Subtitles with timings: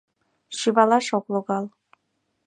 [0.57, 1.65] Шӱвалаш ок логал.